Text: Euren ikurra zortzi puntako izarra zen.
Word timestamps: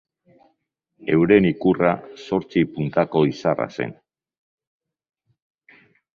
Euren 1.17 1.47
ikurra 1.49 1.91
zortzi 2.23 2.65
puntako 2.79 3.23
izarra 3.33 3.69
zen. 3.79 3.95